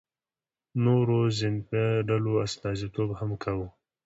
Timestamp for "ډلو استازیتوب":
2.09-3.09